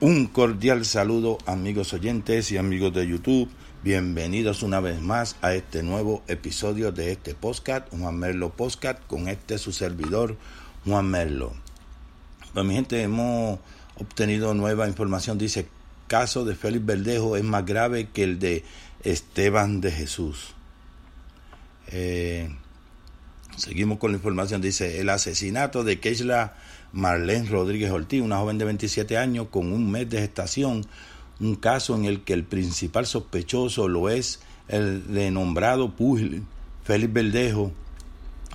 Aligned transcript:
Un 0.00 0.28
cordial 0.28 0.84
saludo 0.84 1.38
amigos 1.44 1.92
oyentes 1.92 2.52
y 2.52 2.56
amigos 2.56 2.94
de 2.94 3.04
YouTube. 3.04 3.50
Bienvenidos 3.82 4.62
una 4.62 4.78
vez 4.78 5.00
más 5.00 5.34
a 5.42 5.54
este 5.54 5.82
nuevo 5.82 6.22
episodio 6.28 6.92
de 6.92 7.10
este 7.10 7.34
podcast, 7.34 7.88
Juan 7.90 8.16
Merlo 8.16 8.50
Podcast, 8.50 9.04
con 9.08 9.26
este 9.26 9.58
su 9.58 9.72
servidor, 9.72 10.36
Juan 10.84 11.10
Merlo. 11.10 11.52
Pues 12.54 12.64
mi 12.64 12.74
gente, 12.74 13.02
hemos 13.02 13.58
obtenido 13.96 14.54
nueva 14.54 14.86
información. 14.86 15.36
Dice, 15.36 15.66
caso 16.06 16.44
de 16.44 16.54
Félix 16.54 16.86
Verdejo 16.86 17.36
es 17.36 17.42
más 17.42 17.66
grave 17.66 18.08
que 18.10 18.22
el 18.22 18.38
de 18.38 18.62
Esteban 19.02 19.80
de 19.80 19.90
Jesús. 19.90 20.54
Eh, 21.88 22.56
seguimos 23.58 23.98
con 23.98 24.12
la 24.12 24.16
información. 24.16 24.60
Dice, 24.60 25.00
el 25.00 25.10
asesinato 25.10 25.84
de 25.84 26.00
Keishla 26.00 26.54
Marlene 26.92 27.48
Rodríguez 27.48 27.90
Ortiz, 27.90 28.22
una 28.22 28.38
joven 28.38 28.58
de 28.58 28.64
27 28.64 29.18
años 29.18 29.48
con 29.50 29.72
un 29.72 29.90
mes 29.90 30.08
de 30.08 30.20
gestación, 30.20 30.86
un 31.40 31.54
caso 31.56 31.94
en 31.94 32.04
el 32.04 32.22
que 32.22 32.32
el 32.32 32.44
principal 32.44 33.06
sospechoso 33.06 33.88
lo 33.88 34.08
es 34.08 34.40
el 34.68 35.04
renombrado 35.06 35.94
púgil 35.94 36.44
Félix 36.84 37.12
Verdejo, 37.12 37.72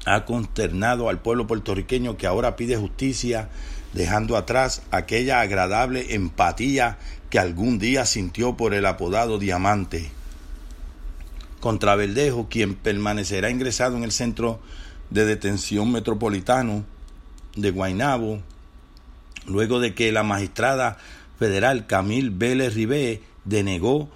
ha 0.05 0.25
consternado 0.25 1.09
al 1.09 1.21
pueblo 1.21 1.47
puertorriqueño 1.47 2.17
que 2.17 2.27
ahora 2.27 2.55
pide 2.55 2.77
justicia, 2.77 3.49
dejando 3.93 4.35
atrás 4.35 4.81
aquella 4.91 5.41
agradable 5.41 6.15
empatía 6.15 6.97
que 7.29 7.39
algún 7.39 7.79
día 7.79 8.05
sintió 8.05 8.57
por 8.57 8.73
el 8.73 8.85
apodado 8.85 9.39
Diamante. 9.39 10.11
Contra 11.59 11.95
Verdejo, 11.95 12.47
quien 12.49 12.75
permanecerá 12.75 13.49
ingresado 13.49 13.95
en 13.95 14.03
el 14.03 14.11
centro 14.11 14.59
de 15.09 15.25
detención 15.25 15.91
metropolitano, 15.91 16.85
de 17.55 17.71
Guaynabo, 17.71 18.39
luego 19.47 19.79
de 19.79 19.93
que 19.93 20.11
la 20.11 20.23
magistrada 20.23 20.97
federal 21.37 21.85
Camil 21.87 22.31
Vélez 22.31 22.73
Ribé 22.73 23.21
denegó 23.45 24.09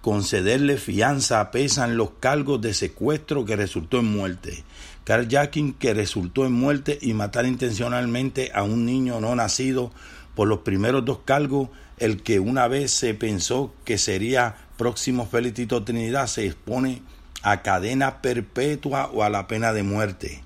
concederle 0.00 0.78
fianza 0.78 1.50
pesan 1.50 1.96
los 1.96 2.10
cargos 2.20 2.60
de 2.60 2.72
secuestro 2.72 3.44
que 3.44 3.56
resultó 3.56 3.98
en 3.98 4.06
muerte, 4.06 4.64
carjacking 5.04 5.74
que 5.74 5.92
resultó 5.92 6.46
en 6.46 6.52
muerte 6.52 6.98
y 7.00 7.12
matar 7.12 7.44
intencionalmente 7.46 8.50
a 8.54 8.62
un 8.62 8.86
niño 8.86 9.20
no 9.20 9.34
nacido 9.34 9.92
por 10.34 10.48
los 10.48 10.60
primeros 10.60 11.04
dos 11.04 11.18
cargos, 11.24 11.68
el 11.98 12.22
que 12.22 12.40
una 12.40 12.66
vez 12.66 12.92
se 12.92 13.12
pensó 13.12 13.74
que 13.84 13.98
sería 13.98 14.56
próximo 14.78 15.26
Felicito 15.26 15.84
Trinidad 15.84 16.26
se 16.28 16.46
expone 16.46 17.02
a 17.42 17.62
cadena 17.62 18.22
perpetua 18.22 19.10
o 19.12 19.22
a 19.22 19.30
la 19.30 19.46
pena 19.46 19.72
de 19.72 19.82
muerte. 19.82 20.42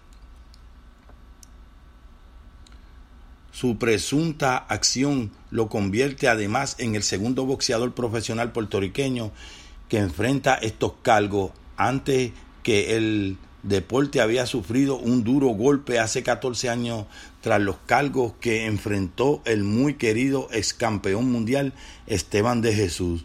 Su 3.53 3.79
presunta 3.79 4.57
acción 4.57 5.31
lo 5.51 5.69
convierte 5.69 6.27
además 6.27 6.75
en 6.79 6.97
el 6.97 7.05
segundo 7.05 7.47
boxeador 7.47 7.95
profesional 7.95 8.51
puertorriqueño 8.51 9.31
que 9.89 9.99
enfrenta 9.99 10.55
estos 10.57 10.95
cargos 11.03 11.53
antes 11.77 12.33
que 12.65 12.97
el 12.97 13.37
deporte 13.63 14.21
había 14.21 14.47
sufrido 14.47 14.97
un 14.97 15.25
duro 15.25 15.49
golpe 15.49 15.99
hace 15.99 16.23
14 16.23 16.69
años 16.69 17.07
tras 17.41 17.61
los 17.61 17.77
cargos 17.87 18.35
que 18.41 18.67
enfrentó 18.67 19.41
el 19.45 19.63
muy 19.65 19.95
querido 19.95 20.49
ex 20.53 20.75
campeón 20.75 21.31
mundial 21.31 21.73
Esteban 22.07 22.61
de 22.61 22.75
Jesús. 22.75 23.25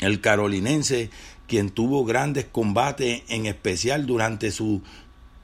El 0.00 0.20
carolinense, 0.20 1.10
quien 1.46 1.70
tuvo 1.70 2.04
grandes 2.04 2.46
combates 2.46 3.22
en 3.28 3.46
especial 3.46 4.06
durante 4.06 4.50
su 4.50 4.82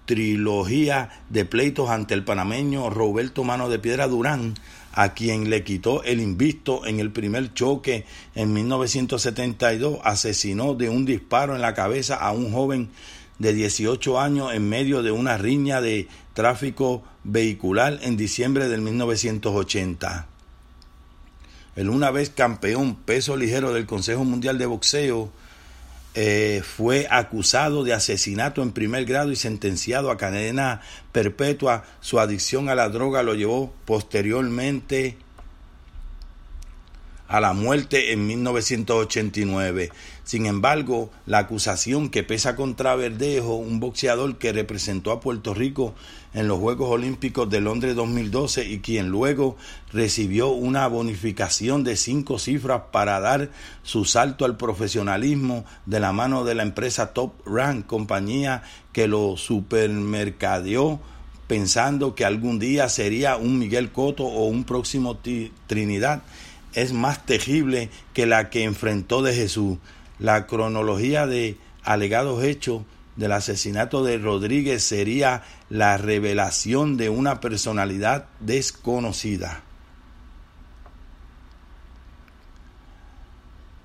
trilogía 0.06 1.10
de 1.28 1.44
pleitos 1.44 1.90
ante 1.90 2.14
el 2.14 2.24
panameño 2.24 2.88
Roberto 2.88 3.44
Mano 3.44 3.68
de 3.68 3.78
Piedra 3.78 4.08
Durán, 4.08 4.54
a 4.92 5.12
quien 5.12 5.50
le 5.50 5.64
quitó 5.64 6.02
el 6.02 6.20
invicto 6.20 6.86
en 6.86 6.98
el 6.98 7.12
primer 7.12 7.52
choque 7.52 8.06
en 8.34 8.54
1972, 8.54 9.98
asesinó 10.02 10.74
de 10.74 10.88
un 10.88 11.04
disparo 11.04 11.54
en 11.54 11.60
la 11.60 11.74
cabeza 11.74 12.16
a 12.16 12.32
un 12.32 12.50
joven 12.52 12.88
de 13.38 13.52
18 13.52 14.18
años 14.18 14.54
en 14.54 14.66
medio 14.66 15.02
de 15.02 15.10
una 15.10 15.36
riña 15.36 15.80
de 15.80 16.08
tráfico 16.32 17.02
vehicular 17.22 17.98
en 18.02 18.16
diciembre 18.16 18.68
del 18.68 18.80
1980. 18.80 20.26
El 21.76 21.90
una 21.90 22.10
vez 22.10 22.30
campeón 22.30 22.96
peso 22.96 23.36
ligero 23.36 23.72
del 23.72 23.86
Consejo 23.86 24.24
Mundial 24.24 24.58
de 24.58 24.66
Boxeo, 24.66 25.30
eh, 26.20 26.62
fue 26.64 27.06
acusado 27.12 27.84
de 27.84 27.94
asesinato 27.94 28.60
en 28.60 28.72
primer 28.72 29.04
grado 29.04 29.30
y 29.30 29.36
sentenciado 29.36 30.10
a 30.10 30.16
cadena 30.16 30.80
perpetua. 31.12 31.84
Su 32.00 32.18
adicción 32.18 32.68
a 32.68 32.74
la 32.74 32.88
droga 32.88 33.22
lo 33.22 33.34
llevó 33.34 33.72
posteriormente 33.84 35.16
a 37.28 37.40
la 37.40 37.52
muerte 37.52 38.12
en 38.12 38.26
1989. 38.26 39.90
Sin 40.24 40.46
embargo, 40.46 41.10
la 41.26 41.38
acusación 41.38 42.08
que 42.08 42.22
pesa 42.22 42.56
contra 42.56 42.96
Verdejo, 42.96 43.54
un 43.54 43.80
boxeador 43.80 44.38
que 44.38 44.52
representó 44.52 45.12
a 45.12 45.20
Puerto 45.20 45.54
Rico 45.54 45.94
en 46.34 46.48
los 46.48 46.58
Juegos 46.58 46.90
Olímpicos 46.90 47.48
de 47.48 47.60
Londres 47.60 47.94
2012 47.94 48.64
y 48.66 48.80
quien 48.80 49.08
luego 49.08 49.56
recibió 49.92 50.48
una 50.48 50.86
bonificación 50.86 51.84
de 51.84 51.96
cinco 51.96 52.38
cifras 52.38 52.82
para 52.92 53.20
dar 53.20 53.50
su 53.82 54.04
salto 54.04 54.44
al 54.44 54.56
profesionalismo 54.56 55.64
de 55.86 56.00
la 56.00 56.12
mano 56.12 56.44
de 56.44 56.54
la 56.54 56.62
empresa 56.62 57.12
Top 57.12 57.34
Rank, 57.46 57.86
compañía 57.86 58.62
que 58.92 59.06
lo 59.06 59.36
supermercadeó 59.36 61.00
pensando 61.46 62.14
que 62.14 62.26
algún 62.26 62.58
día 62.58 62.88
sería 62.90 63.36
un 63.36 63.58
Miguel 63.58 63.90
Coto 63.90 64.24
o 64.24 64.44
un 64.44 64.64
próximo 64.64 65.18
Trinidad 65.66 66.22
es 66.74 66.92
más 66.92 67.24
tejible 67.24 67.90
que 68.12 68.26
la 68.26 68.50
que 68.50 68.64
enfrentó 68.64 69.22
de 69.22 69.34
Jesús. 69.34 69.78
La 70.18 70.46
cronología 70.46 71.26
de 71.26 71.56
alegados 71.82 72.42
hechos 72.42 72.82
del 73.16 73.32
asesinato 73.32 74.04
de 74.04 74.18
Rodríguez 74.18 74.82
sería 74.82 75.42
la 75.70 75.96
revelación 75.96 76.96
de 76.96 77.08
una 77.08 77.40
personalidad 77.40 78.26
desconocida. 78.40 79.62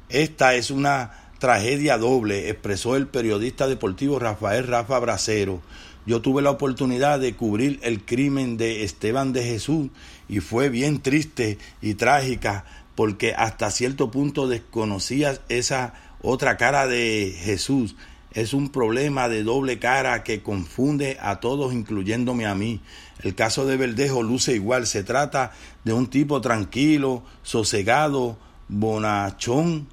Esta 0.09 0.53
es 0.53 0.69
una 0.69 1.31
tragedia 1.39 1.97
doble, 1.97 2.49
expresó 2.49 2.95
el 2.95 3.07
periodista 3.07 3.67
deportivo 3.67 4.19
Rafael 4.19 4.67
Rafa 4.67 4.99
Bracero. 4.99 5.61
Yo 6.05 6.21
tuve 6.21 6.41
la 6.41 6.51
oportunidad 6.51 7.19
de 7.19 7.35
cubrir 7.35 7.79
el 7.83 8.03
crimen 8.03 8.57
de 8.57 8.83
Esteban 8.83 9.31
de 9.33 9.43
Jesús 9.43 9.89
y 10.27 10.39
fue 10.39 10.69
bien 10.69 11.01
triste 11.01 11.57
y 11.81 11.93
trágica 11.93 12.65
porque 12.95 13.33
hasta 13.33 13.71
cierto 13.71 14.11
punto 14.11 14.47
desconocías 14.47 15.41
esa 15.49 15.93
otra 16.21 16.57
cara 16.57 16.87
de 16.87 17.35
Jesús. 17.37 17.95
Es 18.33 18.53
un 18.53 18.69
problema 18.69 19.29
de 19.29 19.43
doble 19.43 19.77
cara 19.77 20.23
que 20.23 20.41
confunde 20.41 21.17
a 21.21 21.39
todos, 21.39 21.71
incluyéndome 21.73 22.47
a 22.47 22.55
mí. 22.55 22.81
El 23.21 23.35
caso 23.35 23.65
de 23.65 23.77
Verdejo 23.77 24.23
luce 24.23 24.55
igual. 24.55 24.87
Se 24.87 25.03
trata 25.03 25.51
de 25.83 25.93
un 25.93 26.07
tipo 26.07 26.41
tranquilo, 26.41 27.23
sosegado, 27.43 28.37
bonachón 28.69 29.87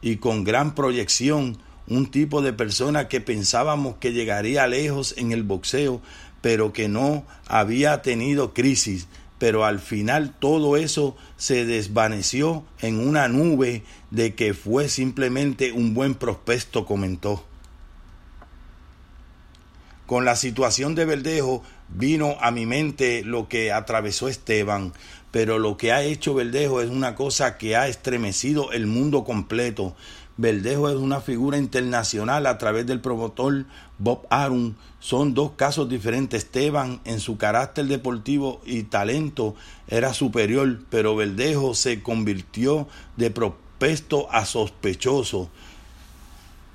y 0.00 0.16
con 0.16 0.42
gran 0.42 0.74
proyección. 0.74 1.58
Un 1.90 2.10
tipo 2.10 2.40
de 2.40 2.54
persona 2.54 3.08
que 3.08 3.20
pensábamos 3.20 3.96
que 3.96 4.14
llegaría 4.14 4.66
lejos 4.66 5.14
en 5.18 5.32
el 5.32 5.42
boxeo, 5.42 6.00
pero 6.40 6.72
que 6.72 6.88
no 6.88 7.26
había 7.46 8.00
tenido 8.00 8.54
crisis 8.54 9.06
pero 9.40 9.64
al 9.64 9.78
final 9.78 10.34
todo 10.38 10.76
eso 10.76 11.16
se 11.38 11.64
desvaneció 11.64 12.62
en 12.82 13.00
una 13.00 13.26
nube 13.26 13.84
de 14.10 14.34
que 14.34 14.52
fue 14.52 14.90
simplemente 14.90 15.72
un 15.72 15.94
buen 15.94 16.14
prospecto, 16.14 16.84
comentó. 16.84 17.42
Con 20.04 20.26
la 20.26 20.36
situación 20.36 20.94
de 20.94 21.06
Verdejo 21.06 21.62
vino 21.88 22.36
a 22.42 22.50
mi 22.50 22.66
mente 22.66 23.24
lo 23.24 23.48
que 23.48 23.72
atravesó 23.72 24.28
Esteban, 24.28 24.92
pero 25.30 25.58
lo 25.58 25.78
que 25.78 25.92
ha 25.92 26.02
hecho 26.02 26.34
Verdejo 26.34 26.82
es 26.82 26.90
una 26.90 27.14
cosa 27.14 27.56
que 27.56 27.76
ha 27.76 27.88
estremecido 27.88 28.72
el 28.72 28.86
mundo 28.86 29.24
completo. 29.24 29.96
Verdejo 30.36 30.88
es 30.88 30.96
una 30.96 31.20
figura 31.20 31.58
internacional 31.58 32.46
a 32.46 32.58
través 32.58 32.86
del 32.86 33.00
promotor 33.00 33.66
Bob 33.98 34.26
Arum. 34.30 34.74
Son 34.98 35.34
dos 35.34 35.52
casos 35.56 35.88
diferentes. 35.88 36.44
Esteban, 36.44 37.00
en 37.04 37.20
su 37.20 37.36
carácter 37.36 37.86
deportivo 37.86 38.60
y 38.64 38.84
talento, 38.84 39.54
era 39.88 40.14
superior, 40.14 40.78
pero 40.88 41.16
Verdejo 41.16 41.74
se 41.74 42.02
convirtió 42.02 42.88
de 43.16 43.30
propuesto 43.30 44.30
a 44.30 44.44
sospechoso 44.44 45.50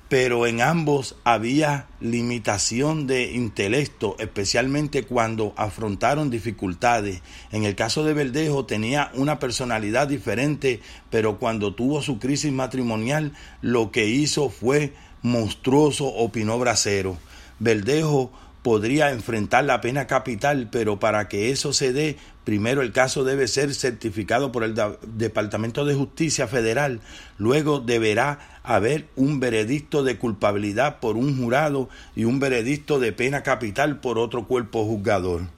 pero 0.08 0.46
en 0.46 0.60
ambos 0.60 1.16
había 1.24 1.86
limitación 2.00 3.06
de 3.06 3.32
intelecto, 3.32 4.14
especialmente 4.18 5.02
cuando 5.02 5.52
afrontaron 5.56 6.30
dificultades. 6.30 7.22
En 7.50 7.64
el 7.64 7.74
caso 7.74 8.04
de 8.04 8.14
Verdejo 8.14 8.66
tenía 8.66 9.10
una 9.14 9.38
personalidad 9.38 10.06
diferente, 10.06 10.80
pero 11.10 11.38
cuando 11.38 11.74
tuvo 11.74 12.02
su 12.02 12.18
crisis 12.18 12.52
matrimonial, 12.52 13.32
lo 13.62 13.90
que 13.90 14.06
hizo 14.06 14.48
fue 14.48 14.92
monstruoso, 15.22 16.06
opinó 16.06 16.58
Bracero. 16.58 17.18
Verdejo 17.58 18.30
podría 18.62 19.10
enfrentar 19.10 19.64
la 19.64 19.80
pena 19.80 20.06
capital, 20.06 20.68
pero 20.70 21.00
para 21.00 21.28
que 21.28 21.50
eso 21.50 21.72
se 21.72 21.92
dé, 21.92 22.16
primero 22.46 22.80
el 22.80 22.92
caso 22.92 23.24
debe 23.24 23.48
ser 23.48 23.74
certificado 23.74 24.52
por 24.52 24.62
el 24.62 24.80
Departamento 25.02 25.84
de 25.84 25.96
Justicia 25.96 26.46
Federal, 26.46 27.00
luego 27.38 27.80
deberá 27.80 28.60
haber 28.62 29.08
un 29.16 29.40
veredicto 29.40 30.04
de 30.04 30.16
culpabilidad 30.16 31.00
por 31.00 31.16
un 31.16 31.36
jurado 31.36 31.88
y 32.14 32.22
un 32.22 32.38
veredicto 32.38 33.00
de 33.00 33.10
pena 33.10 33.42
capital 33.42 33.98
por 33.98 34.16
otro 34.16 34.46
cuerpo 34.46 34.84
juzgador. 34.84 35.48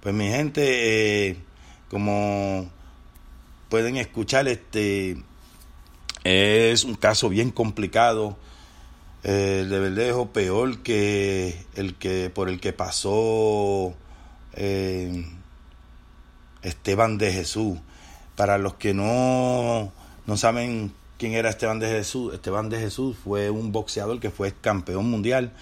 Pues 0.00 0.12
mi 0.12 0.26
gente, 0.26 1.28
eh, 1.28 1.36
como 1.88 2.68
pueden 3.68 3.98
escuchar, 3.98 4.48
este 4.48 5.16
es 6.24 6.82
un 6.82 6.96
caso 6.96 7.28
bien 7.28 7.52
complicado 7.52 8.36
el 9.22 9.68
de 9.68 9.78
Verdejo 9.78 10.32
peor 10.32 10.82
que 10.82 11.64
el 11.74 11.94
que 11.94 12.30
por 12.30 12.48
el 12.48 12.60
que 12.60 12.72
pasó 12.72 13.94
eh, 14.54 15.24
Esteban 16.62 17.18
de 17.18 17.32
Jesús. 17.32 17.78
Para 18.36 18.58
los 18.58 18.74
que 18.74 18.94
no, 18.94 19.92
no 20.26 20.36
saben 20.36 20.92
quién 21.18 21.34
era 21.34 21.50
Esteban 21.50 21.78
de 21.78 21.88
Jesús, 21.88 22.34
Esteban 22.34 22.68
de 22.68 22.80
Jesús 22.80 23.16
fue 23.22 23.50
un 23.50 23.72
boxeador 23.72 24.20
que 24.20 24.30
fue 24.30 24.52
campeón 24.52 25.10
mundial 25.10 25.52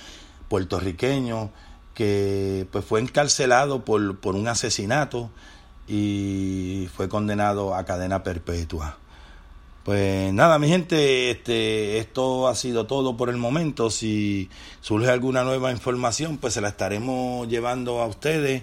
puertorriqueño 0.48 1.50
que 1.94 2.66
pues 2.70 2.84
fue 2.84 3.00
encarcelado 3.00 3.84
por, 3.84 4.20
por 4.20 4.36
un 4.36 4.48
asesinato 4.48 5.30
y 5.86 6.88
fue 6.94 7.08
condenado 7.08 7.74
a 7.74 7.84
cadena 7.84 8.22
perpetua. 8.22 8.99
Pues 9.90 10.32
nada, 10.32 10.60
mi 10.60 10.68
gente, 10.68 11.32
este, 11.32 11.98
esto 11.98 12.46
ha 12.46 12.54
sido 12.54 12.86
todo 12.86 13.16
por 13.16 13.28
el 13.28 13.38
momento. 13.38 13.90
Si 13.90 14.48
surge 14.80 15.10
alguna 15.10 15.42
nueva 15.42 15.72
información, 15.72 16.38
pues 16.38 16.54
se 16.54 16.60
la 16.60 16.68
estaremos 16.68 17.48
llevando 17.48 18.00
a 18.00 18.06
ustedes. 18.06 18.62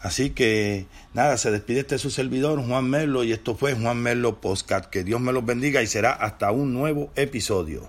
Así 0.00 0.30
que 0.30 0.86
nada, 1.12 1.38
se 1.38 1.50
despide 1.50 1.80
este 1.80 1.98
su 1.98 2.10
servidor, 2.10 2.64
Juan 2.64 2.88
Merlo, 2.88 3.24
y 3.24 3.32
esto 3.32 3.56
fue 3.56 3.74
Juan 3.74 3.96
Merlo 4.00 4.40
Postcat. 4.40 4.86
Que 4.86 5.02
Dios 5.02 5.20
me 5.20 5.32
los 5.32 5.44
bendiga 5.44 5.82
y 5.82 5.88
será 5.88 6.12
hasta 6.12 6.52
un 6.52 6.72
nuevo 6.72 7.10
episodio. 7.16 7.88